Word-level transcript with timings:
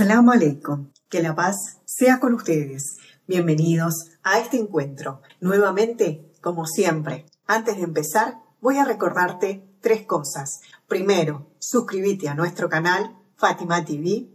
Assalamu 0.00 0.32
alaikum. 0.32 0.88
Que 1.10 1.20
la 1.20 1.34
paz 1.34 1.56
sea 1.84 2.20
con 2.20 2.32
ustedes. 2.32 2.96
Bienvenidos 3.26 4.06
a 4.22 4.38
este 4.38 4.56
encuentro. 4.56 5.20
Nuevamente, 5.40 6.32
como 6.40 6.64
siempre, 6.64 7.26
antes 7.46 7.76
de 7.76 7.82
empezar, 7.82 8.38
voy 8.62 8.78
a 8.78 8.86
recordarte 8.86 9.62
tres 9.82 10.06
cosas. 10.06 10.62
Primero, 10.88 11.50
suscríbete 11.58 12.30
a 12.30 12.34
nuestro 12.34 12.70
canal 12.70 13.14
Fátima 13.36 13.84
TV. 13.84 14.30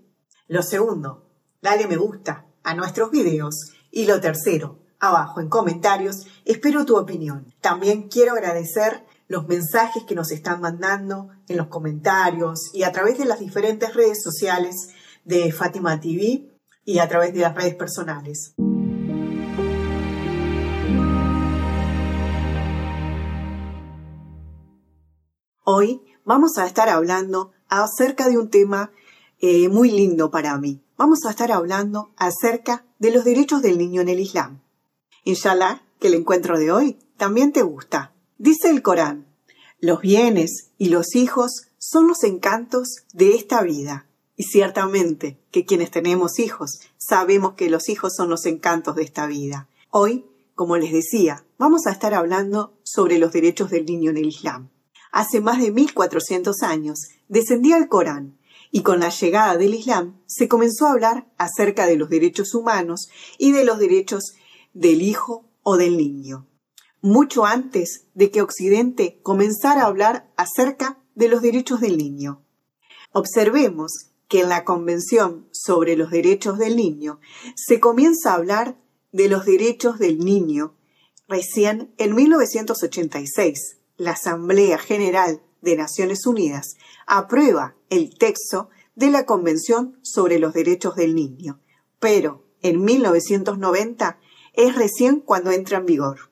Lo 0.48 0.62
segundo, 0.62 1.32
dale 1.64 1.88
me 1.88 1.98
gusta 1.98 2.46
a 2.62 2.76
nuestros 2.76 3.10
videos. 3.10 3.74
Y 3.90 4.06
lo 4.06 4.22
tercero, 4.22 4.78
abajo 5.00 5.42
en 5.42 5.50
comentarios, 5.50 6.28
espero 6.46 6.86
tu 6.86 6.96
opinión. 6.96 7.52
También 7.62 8.08
quiero 8.08 8.34
agradecer 8.34 9.04
los 9.28 9.48
mensajes 9.48 10.04
que 10.04 10.14
nos 10.14 10.30
están 10.30 10.62
mandando 10.62 11.30
en 11.48 11.58
los 11.58 11.70
comentarios 11.70 12.70
y 12.72 12.84
a 12.84 12.92
través 12.92 13.18
de 13.18 13.26
las 13.26 13.40
diferentes 13.40 13.96
redes 13.96 14.22
sociales 14.22 14.90
de 15.26 15.52
Fátima 15.52 16.00
TV 16.00 16.48
y 16.86 17.00
a 17.00 17.10
través 17.10 17.34
de 17.34 17.42
las 17.42 17.56
redes 17.56 17.76
personales. 17.76 18.54
Hoy 25.64 26.02
vamos 26.24 26.58
a 26.60 26.68
estar 26.68 26.90
hablando 26.90 27.52
acerca 27.68 28.30
de 28.30 28.38
un 28.38 28.50
tema 28.50 28.92
eh, 29.40 29.68
muy 29.68 29.90
lindo 29.90 30.30
para 30.30 30.58
mí. 30.60 30.84
Vamos 30.96 31.26
a 31.26 31.32
estar 31.32 31.52
hablando 31.52 32.14
acerca 32.18 32.86
de 33.00 33.12
los 33.12 33.26
derechos 33.26 33.64
del 33.64 33.80
niño 33.80 34.02
en 34.02 34.10
el 34.10 34.20
Islam. 34.20 34.62
Inshallah, 35.24 35.82
que 36.00 36.08
el 36.08 36.14
encuentro 36.14 36.60
de 36.60 36.72
hoy 36.72 37.00
también 37.18 37.52
te 37.52 37.64
gusta. 37.64 38.14
Dice 38.38 38.70
el 38.70 38.84
Corán, 38.84 39.26
los 39.80 40.02
bienes 40.02 40.72
y 40.78 40.90
los 40.90 41.16
hijos 41.16 41.64
son 41.80 42.08
los 42.08 42.24
encantos 42.24 43.04
de 43.14 43.36
esta 43.36 43.64
vida. 43.64 44.08
Y 44.36 44.44
ciertamente 44.44 45.40
que 45.52 45.66
quienes 45.66 45.92
tenemos 45.92 46.40
hijos 46.40 46.80
sabemos 46.98 47.54
que 47.54 47.70
los 47.70 47.90
hijos 47.90 48.14
son 48.16 48.30
los 48.30 48.46
encantos 48.46 48.96
de 48.96 49.04
esta 49.04 49.28
vida. 49.28 49.70
Hoy, 49.90 50.26
como 50.56 50.78
les 50.78 50.92
decía, 50.92 51.46
vamos 51.58 51.88
a 51.88 51.92
estar 51.92 52.14
hablando 52.14 52.78
sobre 52.84 53.18
los 53.18 53.32
derechos 53.32 53.70
del 53.70 53.86
niño 53.86 54.12
en 54.12 54.18
el 54.18 54.28
Islam. 54.28 54.70
Hace 55.12 55.40
más 55.40 55.62
de 55.62 55.72
1400 55.72 56.64
años 56.64 57.00
descendía 57.30 57.78
el 57.78 57.88
Corán 57.88 58.38
y 58.72 58.82
con 58.82 59.00
la 59.00 59.10
llegada 59.10 59.56
del 59.56 59.74
Islam 59.74 60.20
se 60.26 60.50
comenzó 60.50 60.88
a 60.88 60.92
hablar 60.92 61.32
acerca 61.38 61.88
de 61.88 61.96
los 61.96 62.10
derechos 62.10 62.54
humanos 62.54 63.08
y 63.38 63.54
de 63.54 63.64
los 63.64 63.80
derechos 63.80 64.34
del 64.74 65.02
hijo 65.02 65.50
o 65.64 65.78
del 65.78 65.96
niño, 65.96 66.46
mucho 67.02 67.46
antes 67.46 68.08
de 68.14 68.32
que 68.32 68.42
Occidente 68.42 69.22
comenzara 69.24 69.84
a 69.84 69.86
hablar 69.86 70.30
acerca 70.36 71.00
de 71.16 71.30
los 71.30 71.42
derechos 71.42 71.80
del 71.80 71.98
niño. 71.98 72.44
Observemos 73.14 74.12
que 74.28 74.42
en 74.42 74.50
la 74.50 74.64
Convención 74.64 75.48
sobre 75.52 75.96
los 75.96 76.12
Derechos 76.12 76.58
del 76.58 76.76
Niño 76.76 77.20
se 77.56 77.80
comienza 77.80 78.32
a 78.32 78.36
hablar 78.36 78.78
de 79.12 79.30
los 79.30 79.46
derechos 79.46 79.98
del 79.98 80.20
niño 80.20 80.76
recién 81.28 81.94
en 81.98 82.16
1986. 82.16 83.78
La 83.98 84.12
Asamblea 84.12 84.78
General 84.78 85.42
de 85.62 85.78
Naciones 85.78 86.26
Unidas 86.26 86.76
aprueba 87.08 87.76
el 87.90 88.18
texto 88.18 88.70
de 88.96 89.10
la 89.10 89.26
Convención 89.26 90.00
sobre 90.02 90.40
los 90.40 90.54
Derechos 90.54 90.96
del 90.96 91.16
Niño, 91.16 91.62
pero 92.00 92.46
en 92.62 92.84
1990 92.84 94.20
es 94.54 94.76
recién 94.76 95.22
cuando 95.22 95.52
entra 95.52 95.78
en 95.78 95.86
vigor. 95.86 96.32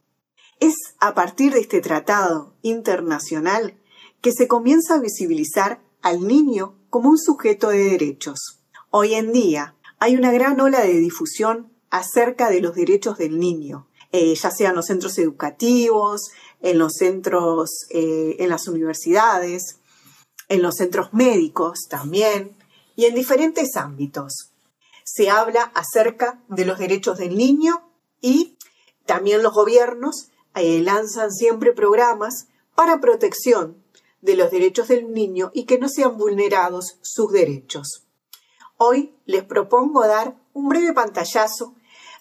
Es 0.60 0.76
a 1.00 1.14
partir 1.14 1.54
de 1.54 1.60
este 1.60 1.82
tratado 1.82 2.56
internacional 2.62 3.78
que 4.22 4.32
se 4.32 4.48
comienza 4.48 4.96
a 4.96 5.00
visibilizar 5.00 5.82
al 6.02 6.28
niño 6.28 6.78
como 6.94 7.10
un 7.10 7.18
sujeto 7.18 7.70
de 7.70 7.86
derechos. 7.86 8.60
Hoy 8.92 9.16
en 9.16 9.34
día 9.34 9.76
hay 9.98 10.16
una 10.16 10.32
gran 10.32 10.62
ola 10.62 10.82
de 10.82 10.94
difusión 11.00 11.74
acerca 11.90 12.52
de 12.52 12.62
los 12.62 12.76
derechos 12.76 13.18
del 13.18 13.40
niño, 13.40 13.88
eh, 14.12 14.36
ya 14.36 14.52
sea 14.52 14.70
en 14.70 14.76
los 14.76 14.86
centros 14.86 15.18
educativos, 15.18 16.30
en 16.62 16.78
los 16.78 16.94
centros, 16.94 17.88
eh, 17.90 18.36
en 18.38 18.48
las 18.48 18.68
universidades, 18.68 19.80
en 20.50 20.62
los 20.62 20.76
centros 20.76 21.12
médicos 21.14 21.88
también, 21.90 22.56
y 22.96 23.06
en 23.06 23.16
diferentes 23.16 23.76
ámbitos. 23.76 24.52
Se 25.04 25.32
habla 25.32 25.72
acerca 25.74 26.44
de 26.48 26.66
los 26.66 26.78
derechos 26.78 27.18
del 27.18 27.36
niño 27.36 27.90
y 28.22 28.56
también 29.08 29.42
los 29.42 29.54
gobiernos 29.54 30.28
eh, 30.54 30.80
lanzan 30.84 31.32
siempre 31.32 31.74
programas 31.74 32.50
para 32.76 33.02
protección 33.02 33.83
de 34.24 34.38
los 34.38 34.52
derechos 34.52 34.88
del 34.88 35.12
niño 35.12 35.52
y 35.54 35.66
que 35.66 35.78
no 35.78 35.90
sean 35.90 36.18
vulnerados 36.18 36.98
sus 37.02 37.32
derechos. 37.32 38.08
Hoy 38.78 39.14
les 39.26 39.44
propongo 39.44 40.08
dar 40.08 40.36
un 40.54 40.70
breve 40.70 40.94
pantallazo 40.94 41.76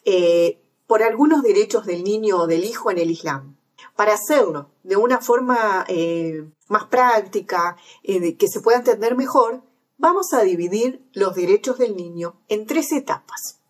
eh, 0.04 0.60
por 0.88 1.04
algunos 1.04 1.42
derechos 1.42 1.86
del 1.86 2.02
niño 2.02 2.38
o 2.38 2.46
del 2.48 2.64
hijo 2.64 2.90
en 2.90 2.98
el 2.98 3.10
Islam. 3.10 3.56
Para 3.94 4.14
hacerlo 4.14 4.70
de 4.82 4.96
una 4.96 5.20
forma 5.20 5.84
eh, 5.88 6.44
más 6.68 6.86
práctica, 6.86 7.76
eh, 8.02 8.36
que 8.36 8.48
se 8.48 8.60
pueda 8.60 8.78
entender 8.78 9.14
mejor, 9.14 9.62
vamos 9.96 10.32
a 10.32 10.42
dividir 10.42 11.08
los 11.12 11.36
derechos 11.36 11.78
del 11.78 11.96
niño 11.96 12.34
en 12.48 12.66
tres 12.66 12.90
etapas. 12.90 13.60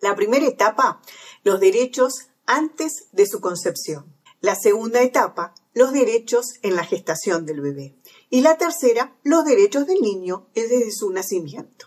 La 0.00 0.14
primera 0.14 0.46
etapa, 0.46 1.02
los 1.42 1.58
derechos 1.58 2.28
antes 2.46 3.08
de 3.10 3.26
su 3.26 3.40
concepción. 3.40 4.14
La 4.40 4.54
segunda 4.54 5.02
etapa, 5.02 5.54
los 5.72 5.92
derechos 5.92 6.54
en 6.62 6.76
la 6.76 6.84
gestación 6.84 7.46
del 7.46 7.60
bebé. 7.60 7.96
Y 8.28 8.40
la 8.40 8.56
tercera, 8.56 9.16
los 9.22 9.44
derechos 9.44 9.86
del 9.86 10.00
niño 10.00 10.48
desde 10.54 10.90
su 10.90 11.10
nacimiento. 11.10 11.86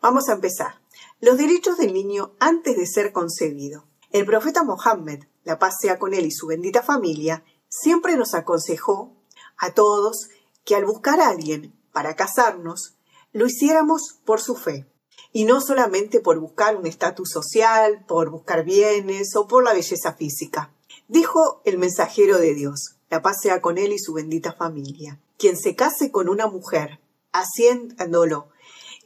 Vamos 0.00 0.28
a 0.28 0.34
empezar. 0.34 0.80
Los 1.20 1.36
derechos 1.36 1.76
del 1.76 1.92
niño 1.92 2.34
antes 2.38 2.76
de 2.76 2.86
ser 2.86 3.12
concebido. 3.12 3.86
El 4.10 4.26
profeta 4.26 4.64
Mohammed, 4.64 5.24
la 5.44 5.58
paz 5.58 5.76
sea 5.80 5.98
con 5.98 6.14
él 6.14 6.26
y 6.26 6.30
su 6.30 6.46
bendita 6.46 6.82
familia, 6.82 7.44
siempre 7.68 8.16
nos 8.16 8.34
aconsejó 8.34 9.16
a 9.56 9.74
todos 9.74 10.28
que 10.64 10.74
al 10.74 10.84
buscar 10.84 11.20
a 11.20 11.28
alguien 11.28 11.74
para 11.92 12.16
casarnos, 12.16 12.96
lo 13.32 13.46
hiciéramos 13.46 14.20
por 14.24 14.40
su 14.40 14.56
fe, 14.56 14.86
y 15.32 15.44
no 15.44 15.60
solamente 15.60 16.20
por 16.20 16.38
buscar 16.40 16.76
un 16.76 16.86
estatus 16.86 17.30
social, 17.30 18.04
por 18.06 18.30
buscar 18.30 18.64
bienes 18.64 19.36
o 19.36 19.46
por 19.46 19.64
la 19.64 19.72
belleza 19.72 20.14
física. 20.14 20.74
Dijo 21.08 21.60
el 21.64 21.78
mensajero 21.78 22.38
de 22.38 22.54
Dios, 22.54 22.96
la 23.10 23.20
paz 23.22 23.38
sea 23.42 23.60
con 23.60 23.76
él 23.76 23.92
y 23.92 23.98
su 23.98 24.14
bendita 24.14 24.52
familia. 24.52 25.20
Quien 25.36 25.56
se 25.56 25.74
case 25.74 26.10
con 26.10 26.28
una 26.28 26.46
mujer 26.46 27.00
haciéndolo 27.32 28.48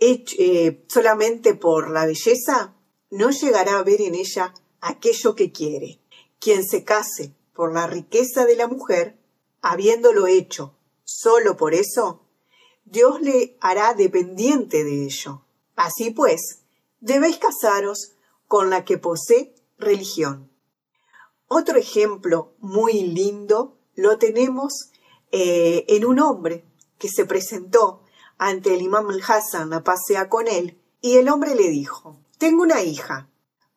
eh, 0.00 0.84
solamente 0.88 1.54
por 1.54 1.90
la 1.90 2.04
belleza, 2.06 2.74
no 3.10 3.30
llegará 3.30 3.78
a 3.78 3.82
ver 3.82 4.02
en 4.02 4.14
ella 4.14 4.52
aquello 4.80 5.34
que 5.34 5.52
quiere. 5.52 6.00
Quien 6.38 6.64
se 6.64 6.84
case 6.84 7.32
por 7.54 7.72
la 7.72 7.86
riqueza 7.86 8.44
de 8.44 8.56
la 8.56 8.68
mujer, 8.68 9.16
habiéndolo 9.62 10.26
hecho 10.26 10.74
solo 11.04 11.56
por 11.56 11.74
eso, 11.74 12.22
Dios 12.84 13.20
le 13.22 13.56
hará 13.60 13.94
dependiente 13.94 14.84
de 14.84 15.04
ello. 15.04 15.42
Así 15.76 16.10
pues, 16.10 16.64
debéis 17.00 17.38
casaros 17.38 18.12
con 18.46 18.68
la 18.68 18.84
que 18.84 18.98
posee 18.98 19.54
religión. 19.78 20.50
Otro 21.48 21.78
ejemplo 21.78 22.54
muy 22.58 23.02
lindo 23.02 23.78
lo 23.96 24.18
tenemos 24.18 24.90
eh, 25.32 25.84
en 25.88 26.04
un 26.04 26.20
hombre 26.20 26.64
que 26.98 27.08
se 27.08 27.24
presentó 27.24 28.02
ante 28.38 28.74
el 28.74 28.82
imam 28.82 29.08
al-Hassan 29.08 29.72
a 29.72 29.84
pasear 29.84 30.28
con 30.28 30.48
él 30.48 30.80
y 31.00 31.16
el 31.16 31.28
hombre 31.28 31.54
le 31.54 31.68
dijo, 31.68 32.18
tengo 32.38 32.62
una 32.62 32.82
hija, 32.82 33.28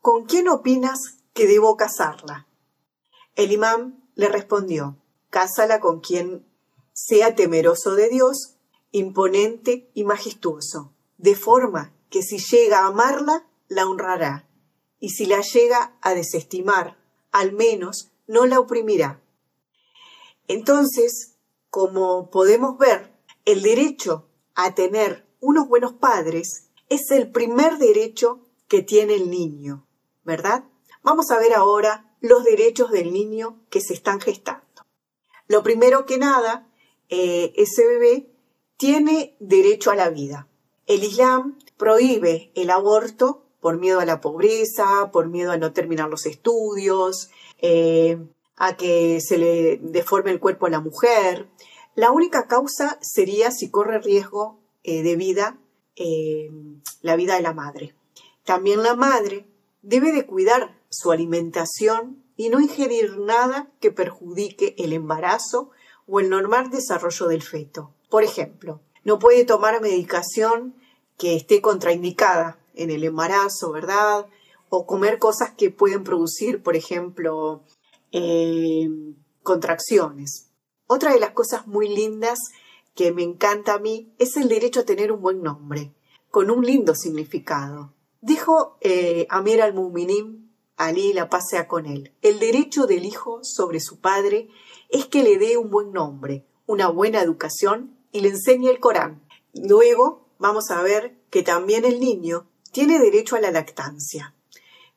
¿con 0.01 0.25
quién 0.25 0.47
opinas 0.47 0.99
que 1.33 1.47
debo 1.47 1.77
casarla? 1.77 2.47
El 3.35 3.51
imam 3.51 4.01
le 4.15 4.29
respondió, 4.29 4.97
cásala 5.29 5.79
con 5.79 5.99
quien 5.99 6.45
sea 6.93 7.35
temeroso 7.35 7.95
de 7.95 8.09
Dios, 8.09 8.55
imponente 8.91 9.91
y 9.93 10.03
majestuoso, 10.03 10.93
de 11.17 11.35
forma 11.35 11.93
que 12.09 12.23
si 12.23 12.39
llega 12.39 12.79
a 12.79 12.87
amarla, 12.87 13.45
la 13.67 13.87
honrará, 13.87 14.47
y 14.99 15.09
si 15.09 15.25
la 15.25 15.41
llega 15.41 15.97
a 16.01 16.13
desestimar, 16.13 16.97
al 17.31 17.51
menos 17.51 18.09
no 18.25 18.45
la 18.45 18.59
oprimirá. 18.59 19.21
Entonces, 20.47 21.37
como 21.69 22.29
podemos 22.29 22.77
ver, 22.77 23.13
el 23.45 23.61
derecho 23.61 24.29
a 24.55 24.73
tener 24.75 25.27
unos 25.39 25.67
buenos 25.67 25.93
padres 25.93 26.69
es 26.89 27.11
el 27.11 27.31
primer 27.31 27.77
derecho 27.77 28.39
que 28.67 28.81
tiene 28.81 29.15
el 29.15 29.29
niño, 29.29 29.85
¿verdad? 30.23 30.65
Vamos 31.03 31.31
a 31.31 31.39
ver 31.39 31.53
ahora 31.53 32.15
los 32.19 32.43
derechos 32.43 32.91
del 32.91 33.13
niño 33.13 33.61
que 33.69 33.81
se 33.81 33.93
están 33.93 34.19
gestando. 34.19 34.65
Lo 35.47 35.63
primero 35.63 36.05
que 36.05 36.17
nada, 36.17 36.67
eh, 37.09 37.53
ese 37.55 37.85
bebé 37.85 38.29
tiene 38.77 39.35
derecho 39.39 39.91
a 39.91 39.95
la 39.95 40.09
vida. 40.09 40.47
El 40.85 41.03
Islam 41.03 41.57
prohíbe 41.77 42.51
el 42.55 42.69
aborto 42.69 43.45
por 43.59 43.77
miedo 43.77 43.99
a 43.99 44.05
la 44.05 44.21
pobreza, 44.21 45.09
por 45.11 45.27
miedo 45.27 45.51
a 45.51 45.57
no 45.57 45.73
terminar 45.73 46.09
los 46.09 46.25
estudios, 46.25 47.29
eh, 47.59 48.17
a 48.57 48.75
que 48.75 49.21
se 49.21 49.37
le 49.37 49.77
deforme 49.77 50.31
el 50.31 50.39
cuerpo 50.39 50.65
a 50.65 50.71
la 50.71 50.81
mujer. 50.81 51.47
La 51.95 52.11
única 52.11 52.47
causa 52.47 52.97
sería 53.01 53.51
si 53.51 53.71
corre 53.71 53.99
riesgo 53.99 54.59
eh, 54.83 55.03
de 55.03 55.15
vida 55.15 55.57
eh, 55.95 56.51
la 57.01 57.15
vida 57.15 57.35
de 57.35 57.41
la 57.41 57.53
madre. 57.53 57.95
También 58.43 58.83
la 58.83 58.95
madre 58.95 59.47
debe 59.81 60.11
de 60.11 60.25
cuidar 60.25 60.79
su 60.89 61.11
alimentación 61.11 62.23
y 62.35 62.49
no 62.49 62.59
ingerir 62.59 63.17
nada 63.17 63.71
que 63.79 63.91
perjudique 63.91 64.75
el 64.77 64.93
embarazo 64.93 65.71
o 66.07 66.19
el 66.19 66.29
normal 66.29 66.69
desarrollo 66.69 67.27
del 67.27 67.41
feto. 67.41 67.91
Por 68.09 68.23
ejemplo, 68.23 68.79
no 69.03 69.17
puede 69.17 69.43
tomar 69.43 69.81
medicación 69.81 70.75
que 71.17 71.35
esté 71.35 71.61
contraindicada 71.61 72.59
en 72.75 72.91
el 72.91 73.03
embarazo, 73.03 73.71
¿verdad? 73.71 74.27
O 74.69 74.85
comer 74.85 75.17
cosas 75.17 75.51
que 75.51 75.71
pueden 75.71 76.03
producir, 76.03 76.61
por 76.61 76.75
ejemplo, 76.75 77.63
eh, 78.11 78.89
contracciones. 79.43 80.49
Otra 80.87 81.13
de 81.13 81.19
las 81.19 81.31
cosas 81.31 81.67
muy 81.67 81.89
lindas 81.89 82.39
que 82.95 83.11
me 83.11 83.23
encanta 83.23 83.73
a 83.73 83.79
mí 83.79 84.13
es 84.17 84.37
el 84.37 84.49
derecho 84.49 84.81
a 84.81 84.85
tener 84.85 85.11
un 85.11 85.21
buen 85.21 85.43
nombre, 85.43 85.93
con 86.31 86.49
un 86.49 86.65
lindo 86.65 86.95
significado. 86.95 87.93
Dijo 88.21 88.77
eh, 88.81 89.27
Amir 89.29 89.61
al-Muminim, 89.61 90.49
Ali 90.77 91.13
la 91.13 91.29
pasea 91.29 91.67
con 91.67 91.85
él, 91.85 92.13
el 92.21 92.39
derecho 92.39 92.85
del 92.85 93.05
hijo 93.05 93.39
sobre 93.43 93.79
su 93.79 93.99
padre 93.99 94.49
es 94.89 95.05
que 95.05 95.23
le 95.23 95.37
dé 95.37 95.57
un 95.57 95.69
buen 95.69 95.91
nombre, 95.91 96.45
una 96.65 96.87
buena 96.87 97.21
educación 97.21 97.97
y 98.11 98.21
le 98.21 98.29
enseñe 98.29 98.69
el 98.69 98.79
Corán. 98.79 99.21
Luego 99.53 100.27
vamos 100.39 100.69
a 100.69 100.81
ver 100.81 101.17
que 101.29 101.43
también 101.43 101.83
el 101.85 101.99
niño 101.99 102.47
tiene 102.71 102.99
derecho 102.99 103.35
a 103.35 103.41
la 103.41 103.51
lactancia. 103.51 104.35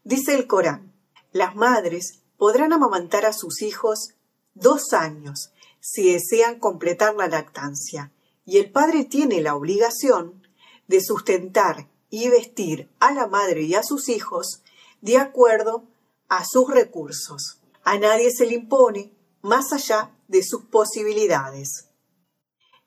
Dice 0.05 0.35
el 0.35 0.47
Corán, 0.47 0.93
las 1.33 1.55
madres 1.55 2.20
podrán 2.41 2.73
amamantar 2.73 3.27
a 3.27 3.35
sus 3.35 3.61
hijos 3.61 4.15
dos 4.55 4.95
años 4.95 5.53
si 5.79 6.11
desean 6.11 6.59
completar 6.59 7.15
la 7.15 7.29
lactancia, 7.29 8.15
y 8.47 8.57
el 8.57 8.73
padre 8.73 9.05
tiene 9.05 9.43
la 9.43 9.55
obligación 9.55 10.49
de 10.89 11.03
sustentar 11.03 11.91
y 12.09 12.31
vestir 12.31 12.89
a 12.99 13.13
la 13.13 13.27
madre 13.27 13.65
y 13.65 13.75
a 13.75 13.83
sus 13.83 14.09
hijos 14.09 14.63
de 15.03 15.19
acuerdo 15.19 15.85
a 16.31 16.47
sus 16.51 16.71
recursos. 16.71 17.61
A 17.85 17.99
nadie 17.99 18.31
se 18.31 18.47
le 18.47 18.55
impone 18.55 19.13
más 19.43 19.75
allá 19.75 20.17
de 20.27 20.43
sus 20.43 20.65
posibilidades. 20.65 21.91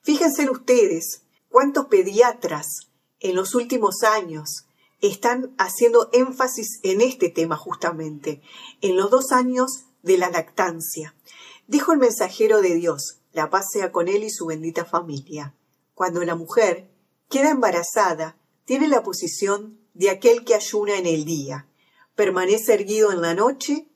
Fíjense 0.01 0.49
ustedes 0.49 1.25
cuántos 1.49 1.85
pediatras 1.85 2.89
en 3.19 3.35
los 3.35 3.53
últimos 3.53 4.01
años 4.01 4.65
están 5.07 5.53
haciendo 5.57 6.09
énfasis 6.13 6.79
en 6.81 7.01
este 7.01 7.29
tema 7.29 7.57
justamente, 7.57 8.41
en 8.81 8.95
los 8.95 9.09
dos 9.09 9.31
años 9.33 9.83
de 10.01 10.17
la 10.17 10.29
lactancia. 10.29 11.13
Dijo 11.67 11.91
el 11.91 11.99
mensajero 11.99 12.61
de 12.61 12.75
Dios, 12.75 13.19
la 13.33 13.49
paz 13.49 13.67
sea 13.71 13.91
con 13.91 14.07
él 14.07 14.23
y 14.23 14.29
su 14.29 14.45
bendita 14.45 14.85
familia. 14.85 15.55
Cuando 15.93 16.23
la 16.23 16.35
mujer 16.35 16.89
queda 17.29 17.49
embarazada, 17.49 18.37
tiene 18.63 18.87
la 18.87 19.03
posición 19.03 19.77
de 19.93 20.09
aquel 20.09 20.45
que 20.45 20.55
ayuna 20.55 20.97
en 20.97 21.05
el 21.05 21.25
día, 21.25 21.67
permanece 22.15 22.73
erguido 22.73 23.11
en 23.11 23.21
la 23.21 23.33
noche 23.33 23.89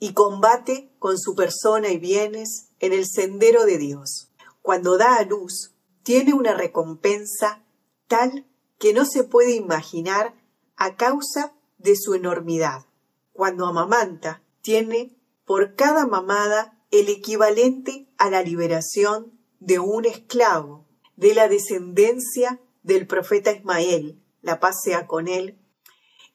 y 0.00 0.12
combate 0.12 0.92
con 0.98 1.18
su 1.20 1.36
persona 1.36 1.90
y 1.90 1.98
bienes 1.98 2.70
en 2.80 2.92
el 2.92 3.06
sendero 3.06 3.64
de 3.64 3.78
Dios. 3.78 4.32
Cuando 4.60 4.98
da 4.98 5.16
a 5.16 5.24
luz, 5.24 5.76
tiene 6.02 6.34
una 6.34 6.54
recompensa 6.54 7.64
tal 8.08 8.48
que 8.82 8.92
no 8.92 9.06
se 9.06 9.22
puede 9.22 9.52
imaginar 9.52 10.34
a 10.74 10.96
causa 10.96 11.54
de 11.78 11.94
su 11.94 12.14
enormidad. 12.14 12.84
Cuando 13.32 13.68
amamanta, 13.68 14.42
tiene 14.60 15.16
por 15.44 15.76
cada 15.76 16.04
mamada 16.04 16.84
el 16.90 17.08
equivalente 17.08 18.08
a 18.18 18.28
la 18.28 18.42
liberación 18.42 19.38
de 19.60 19.78
un 19.78 20.04
esclavo, 20.04 20.88
de 21.14 21.32
la 21.32 21.46
descendencia 21.46 22.60
del 22.82 23.06
profeta 23.06 23.52
Ismael, 23.52 24.20
la 24.40 24.58
paz 24.58 24.80
sea 24.82 25.06
con 25.06 25.28
él, 25.28 25.60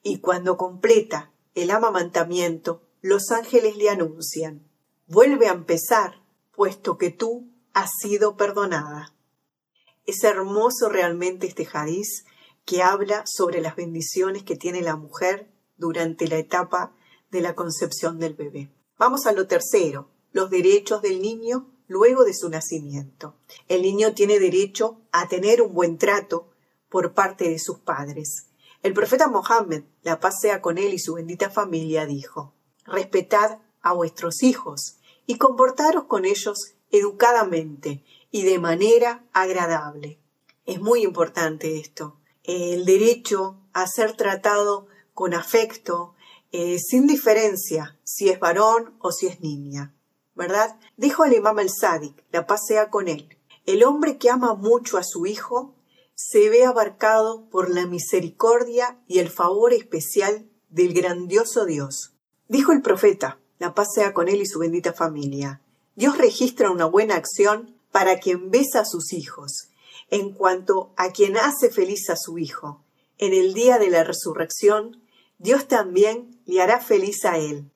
y 0.02 0.20
cuando 0.20 0.56
completa 0.56 1.30
el 1.54 1.70
amamantamiento, 1.70 2.80
los 3.02 3.30
ángeles 3.30 3.76
le 3.76 3.90
anuncian, 3.90 4.66
vuelve 5.06 5.48
a 5.48 5.52
empezar, 5.52 6.22
puesto 6.52 6.96
que 6.96 7.10
tú 7.10 7.52
has 7.74 7.90
sido 8.00 8.38
perdonada. 8.38 9.14
Es 10.06 10.24
hermoso 10.24 10.88
realmente 10.88 11.46
este 11.46 11.68
hadiz 11.70 12.24
que 12.68 12.82
habla 12.82 13.24
sobre 13.24 13.62
las 13.62 13.76
bendiciones 13.76 14.42
que 14.42 14.54
tiene 14.54 14.82
la 14.82 14.94
mujer 14.94 15.50
durante 15.78 16.28
la 16.28 16.36
etapa 16.36 16.92
de 17.30 17.40
la 17.40 17.54
concepción 17.54 18.18
del 18.18 18.34
bebé. 18.34 18.70
Vamos 18.98 19.24
a 19.24 19.32
lo 19.32 19.46
tercero, 19.46 20.10
los 20.32 20.50
derechos 20.50 21.00
del 21.00 21.22
niño 21.22 21.66
luego 21.86 22.24
de 22.24 22.34
su 22.34 22.50
nacimiento. 22.50 23.36
El 23.68 23.80
niño 23.80 24.12
tiene 24.12 24.38
derecho 24.38 25.00
a 25.12 25.28
tener 25.28 25.62
un 25.62 25.72
buen 25.72 25.96
trato 25.96 26.50
por 26.90 27.14
parte 27.14 27.48
de 27.48 27.58
sus 27.58 27.78
padres. 27.78 28.48
El 28.82 28.92
profeta 28.92 29.28
Mohammed, 29.28 29.84
la 30.02 30.20
paz 30.20 30.38
sea 30.42 30.60
con 30.60 30.76
él 30.76 30.92
y 30.92 30.98
su 30.98 31.14
bendita 31.14 31.48
familia, 31.48 32.04
dijo, 32.04 32.52
Respetad 32.84 33.60
a 33.80 33.94
vuestros 33.94 34.42
hijos 34.42 34.98
y 35.24 35.38
comportaros 35.38 36.04
con 36.04 36.26
ellos 36.26 36.74
educadamente 36.90 38.04
y 38.30 38.42
de 38.42 38.58
manera 38.58 39.24
agradable. 39.32 40.18
Es 40.66 40.82
muy 40.82 41.02
importante 41.02 41.78
esto 41.78 42.17
el 42.48 42.86
derecho 42.86 43.60
a 43.74 43.86
ser 43.86 44.16
tratado 44.16 44.86
con 45.12 45.34
afecto, 45.34 46.14
eh, 46.50 46.78
sin 46.78 47.06
diferencia 47.06 47.98
si 48.04 48.30
es 48.30 48.40
varón 48.40 48.94
o 49.00 49.12
si 49.12 49.26
es 49.26 49.40
niña. 49.40 49.94
¿Verdad? 50.34 50.78
Dijo 50.96 51.26
el 51.26 51.34
imam 51.34 51.58
al-Sadiq, 51.58 52.24
la 52.32 52.46
pasea 52.46 52.88
con 52.88 53.08
él. 53.08 53.36
El 53.66 53.84
hombre 53.84 54.16
que 54.16 54.30
ama 54.30 54.54
mucho 54.54 54.96
a 54.96 55.04
su 55.04 55.26
hijo 55.26 55.74
se 56.14 56.48
ve 56.48 56.64
abarcado 56.64 57.50
por 57.50 57.68
la 57.68 57.86
misericordia 57.86 58.98
y 59.06 59.18
el 59.18 59.28
favor 59.28 59.74
especial 59.74 60.48
del 60.70 60.94
grandioso 60.94 61.66
Dios. 61.66 62.14
Dijo 62.48 62.72
el 62.72 62.80
profeta, 62.80 63.38
la 63.58 63.74
pasea 63.74 64.14
con 64.14 64.28
él 64.28 64.40
y 64.40 64.46
su 64.46 64.58
bendita 64.58 64.94
familia. 64.94 65.60
Dios 65.96 66.16
registra 66.16 66.70
una 66.70 66.86
buena 66.86 67.16
acción 67.16 67.76
para 67.92 68.18
quien 68.18 68.50
besa 68.50 68.80
a 68.80 68.84
sus 68.86 69.12
hijos 69.12 69.68
en 70.10 70.32
cuanto 70.32 70.92
a 70.96 71.12
quien 71.12 71.36
hace 71.36 71.70
feliz 71.70 72.10
a 72.10 72.16
su 72.16 72.38
Hijo. 72.38 72.84
En 73.18 73.34
el 73.34 73.54
día 73.54 73.78
de 73.78 73.90
la 73.90 74.04
resurrección, 74.04 75.02
Dios 75.38 75.68
también 75.68 76.40
le 76.46 76.62
hará 76.62 76.80
feliz 76.80 77.24
a 77.24 77.38
él. 77.38 77.70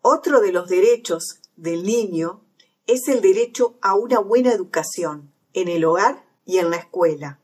Otro 0.00 0.40
de 0.40 0.52
los 0.52 0.68
derechos 0.68 1.40
del 1.56 1.84
niño 1.84 2.44
es 2.86 3.08
el 3.08 3.20
derecho 3.20 3.78
a 3.82 3.94
una 3.94 4.18
buena 4.18 4.52
educación 4.52 5.32
en 5.52 5.68
el 5.68 5.84
hogar 5.84 6.24
y 6.44 6.58
en 6.58 6.70
la 6.70 6.76
escuela. 6.76 7.40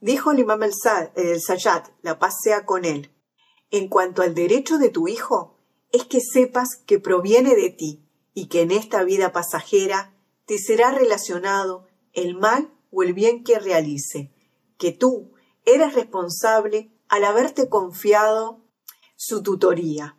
Dijo 0.00 0.32
el 0.32 0.40
imam 0.40 0.62
el, 0.62 0.72
Sayyad, 1.40 1.84
la 2.02 2.18
paz 2.18 2.36
sea 2.42 2.64
con 2.64 2.84
él, 2.84 3.10
en 3.70 3.88
cuanto 3.88 4.22
al 4.22 4.34
derecho 4.34 4.78
de 4.78 4.88
tu 4.88 5.08
hijo, 5.08 5.56
es 5.92 6.04
que 6.04 6.20
sepas 6.20 6.68
que 6.86 6.98
proviene 6.98 7.54
de 7.54 7.70
ti 7.70 8.02
y 8.34 8.46
que 8.46 8.62
en 8.62 8.70
esta 8.70 9.04
vida 9.04 9.32
pasajera 9.32 10.14
te 10.46 10.58
será 10.58 10.90
relacionado 10.90 11.86
el 12.12 12.36
mal 12.36 12.70
o 12.90 13.02
el 13.02 13.12
bien 13.12 13.44
que 13.44 13.58
realice, 13.58 14.32
que 14.78 14.92
tú 14.92 15.32
eres 15.64 15.94
responsable 15.94 16.90
al 17.08 17.24
haberte 17.24 17.68
confiado 17.68 18.60
su 19.16 19.42
tutoría. 19.42 20.16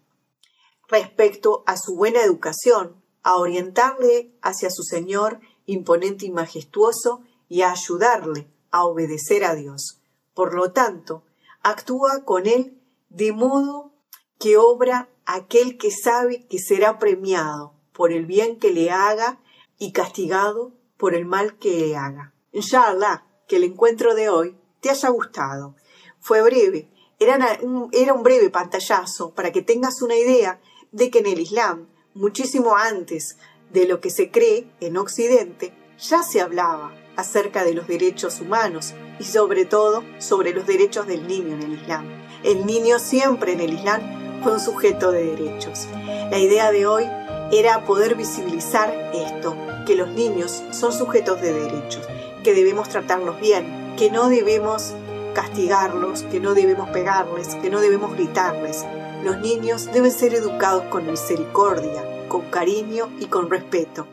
Respecto 0.88 1.64
a 1.68 1.78
su 1.78 1.96
buena 1.96 2.22
educación, 2.22 3.02
a 3.24 3.38
orientarle 3.38 4.36
hacia 4.42 4.70
su 4.70 4.84
Señor 4.84 5.40
imponente 5.66 6.26
y 6.26 6.32
majestuoso 6.32 7.22
y 7.48 7.62
a 7.62 7.72
ayudarle 7.72 8.52
a 8.72 8.86
obedecer 8.86 9.44
a 9.44 9.56
Dios. 9.56 10.02
Por 10.34 10.54
lo 10.54 10.72
tanto, 10.72 11.24
actúa 11.62 12.24
con 12.26 12.48
él 12.48 12.82
de 13.10 13.32
modo 13.32 13.94
que 14.40 14.58
obra 14.58 15.10
aquel 15.26 15.78
que 15.78 15.92
sabe 15.92 16.48
que 16.48 16.60
será 16.60 16.98
premiado 16.98 17.74
por 17.94 18.12
el 18.12 18.26
bien 18.26 18.58
que 18.58 18.72
le 18.72 18.90
haga 18.90 19.42
y 19.78 19.92
castigado 19.92 20.74
por 20.98 21.14
el 21.14 21.26
mal 21.26 21.58
que 21.58 21.78
le 21.78 21.96
haga. 21.96 22.34
Inshallah, 22.54 23.24
que 23.48 23.56
el 23.56 23.64
encuentro 23.64 24.14
de 24.14 24.30
hoy 24.30 24.58
te 24.82 24.90
haya 24.90 25.10
gustado. 25.10 25.76
Fue 26.20 26.42
breve, 26.42 26.90
era 27.20 27.60
un, 27.62 27.90
era 27.94 28.14
un 28.14 28.24
breve 28.24 28.50
pantallazo 28.50 29.34
para 29.34 29.52
que 29.52 29.62
tengas 29.62 30.02
una 30.02 30.16
idea 30.16 30.60
de 30.92 31.10
que 31.10 31.20
en 31.20 31.28
el 31.28 31.40
Islam, 31.40 31.88
muchísimo 32.14 32.76
antes 32.76 33.38
de 33.72 33.86
lo 33.86 34.02
que 34.02 34.10
se 34.10 34.32
cree 34.32 34.70
en 34.82 34.98
Occidente, 34.98 35.74
ya 35.98 36.24
se 36.24 36.42
hablaba 36.42 36.94
acerca 37.16 37.64
de 37.64 37.74
los 37.74 37.88
derechos 37.88 38.42
humanos 38.42 38.94
y 39.20 39.24
sobre 39.24 39.66
todo 39.66 40.04
sobre 40.20 40.54
los 40.54 40.68
derechos 40.68 41.08
del 41.08 41.28
niño 41.28 41.56
en 41.56 41.62
el 41.62 41.74
Islam. 41.74 42.06
El 42.44 42.66
niño 42.66 43.00
siempre 43.00 43.54
en 43.54 43.62
el 43.62 43.74
Islam 43.74 44.42
fue 44.44 44.54
un 44.54 44.60
sujeto 44.60 45.12
de 45.12 45.36
derechos. 45.36 45.88
La 45.96 46.38
idea 46.38 46.72
de 46.72 46.86
hoy 46.86 47.06
era 47.52 47.86
poder 47.86 48.16
visibilizar 48.16 48.94
esto, 49.14 49.56
que 49.86 49.96
los 49.96 50.10
niños 50.10 50.64
son 50.72 50.92
sujetos 50.92 51.40
de 51.42 51.54
derechos 51.54 52.11
que 52.44 52.54
debemos 52.54 52.90
tratarlos 52.90 53.40
bien, 53.40 53.96
que 53.98 54.12
no 54.12 54.30
debemos 54.30 54.94
castigarlos, 55.34 56.24
que 56.24 56.40
no 56.40 56.54
debemos 56.54 56.90
pegarles, 56.90 57.56
que 57.56 57.70
no 57.70 57.80
debemos 57.80 58.14
gritarles. 58.14 58.86
Los 59.24 59.40
niños 59.40 59.90
deben 59.92 60.12
ser 60.12 60.34
educados 60.34 60.84
con 60.86 61.08
misericordia, 61.08 62.04
con 62.28 62.42
cariño 62.50 63.10
y 63.20 63.28
con 63.28 63.50
respeto. 63.50 64.08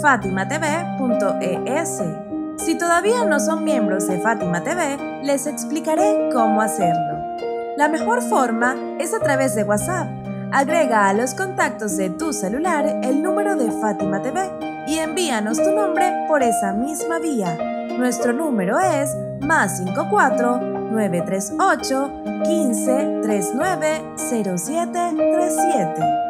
FatimaTV.es 0.00 2.02
Si 2.64 2.78
todavía 2.78 3.24
no 3.24 3.40
son 3.40 3.64
miembros 3.64 4.06
de 4.06 4.20
Fátima 4.20 4.62
TV, 4.62 5.22
les 5.22 5.46
explicaré 5.46 6.30
cómo 6.32 6.62
hacerlo. 6.62 7.18
La 7.76 7.88
mejor 7.88 8.22
forma 8.22 8.96
es 8.98 9.14
a 9.14 9.20
través 9.20 9.54
de 9.54 9.64
WhatsApp. 9.64 10.08
Agrega 10.50 11.08
a 11.08 11.12
los 11.12 11.34
contactos 11.34 11.96
de 11.96 12.10
tu 12.10 12.32
celular 12.32 13.00
el 13.02 13.22
número 13.22 13.54
de 13.54 13.70
Fátima 13.70 14.22
TV 14.22 14.67
y 14.88 14.98
envíanos 14.98 15.62
tu 15.62 15.70
nombre 15.70 16.24
por 16.26 16.42
esa 16.42 16.72
misma 16.72 17.18
vía. 17.18 17.58
Nuestro 17.98 18.32
número 18.32 18.80
es 18.80 19.14
más 19.40 19.76
54 19.78 20.60
938 20.90 22.12
15 22.44 23.20
39 23.22 24.02
0737. 24.16 26.27